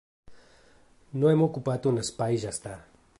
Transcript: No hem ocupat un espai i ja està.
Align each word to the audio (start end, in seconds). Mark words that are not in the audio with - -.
No 1.23 1.29
hem 1.33 1.45
ocupat 1.49 1.87
un 1.93 2.05
espai 2.05 2.39
i 2.39 2.43
ja 2.47 2.59
està. 2.59 2.77